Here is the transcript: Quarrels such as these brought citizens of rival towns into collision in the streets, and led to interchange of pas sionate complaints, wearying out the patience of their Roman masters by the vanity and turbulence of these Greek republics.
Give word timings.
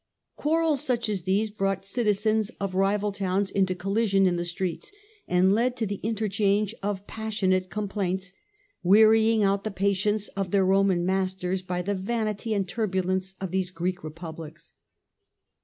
Quarrels 0.35 0.83
such 0.83 1.07
as 1.09 1.21
these 1.21 1.51
brought 1.51 1.85
citizens 1.85 2.49
of 2.59 2.73
rival 2.73 3.11
towns 3.11 3.51
into 3.51 3.75
collision 3.75 4.25
in 4.25 4.35
the 4.35 4.43
streets, 4.43 4.91
and 5.27 5.53
led 5.53 5.77
to 5.77 6.01
interchange 6.01 6.73
of 6.81 7.05
pas 7.05 7.35
sionate 7.35 7.69
complaints, 7.69 8.33
wearying 8.81 9.43
out 9.43 9.63
the 9.63 9.69
patience 9.69 10.27
of 10.29 10.49
their 10.49 10.65
Roman 10.65 11.05
masters 11.05 11.61
by 11.61 11.83
the 11.83 11.93
vanity 11.93 12.51
and 12.55 12.67
turbulence 12.67 13.35
of 13.39 13.51
these 13.51 13.69
Greek 13.69 14.03
republics. 14.03 14.73